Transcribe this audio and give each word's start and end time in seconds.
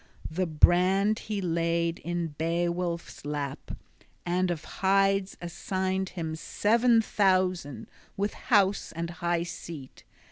The 0.31 0.47
brand 0.47 1.19
he 1.29 1.41
laid 1.41 1.99
in 1.99 2.29
Beowulf's 2.29 3.23
lap; 3.23 3.77
and 4.25 4.49
of 4.49 4.63
hides 4.81 5.37
assigned 5.39 6.09
him 6.17 6.35
seven 6.35 7.03
thousand, 7.03 7.85
{29b} 8.17 8.17
with 8.17 8.33
house 8.49 8.91
and 8.93 9.09
high 9.21 9.43
seat. 9.43 10.03